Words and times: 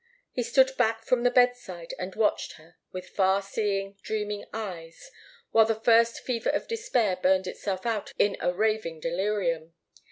He 0.31 0.41
stood 0.41 0.75
back 0.77 1.05
from 1.05 1.21
the 1.21 1.29
bedside 1.29 1.93
and 1.99 2.15
watched 2.15 2.53
her 2.53 2.75
with 2.91 3.09
far 3.09 3.43
seeing, 3.43 3.99
dreaming 4.01 4.45
eyes, 4.51 5.11
while 5.51 5.65
the 5.67 5.75
first 5.79 6.21
fever 6.21 6.49
of 6.49 6.67
despair 6.67 7.17
burned 7.17 7.45
itself 7.45 7.85
out 7.85 8.11
in 8.17 8.35
a 8.39 8.51
raving 8.51 8.99
delirium. 9.01 9.75